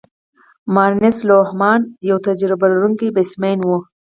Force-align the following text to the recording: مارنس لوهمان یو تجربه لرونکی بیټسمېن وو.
مارنس 0.75 1.17
لوهمان 1.29 1.81
یو 2.09 2.17
تجربه 2.27 2.65
لرونکی 2.71 3.07
بیټسمېن 3.15 3.59
وو. 3.63 3.77